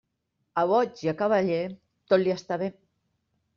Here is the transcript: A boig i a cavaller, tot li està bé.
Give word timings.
A 0.61 0.63
boig 0.71 1.03
i 1.03 1.11
a 1.11 1.15
cavaller, 1.19 1.61
tot 2.15 2.25
li 2.25 2.35
està 2.39 2.61
bé. 2.65 2.73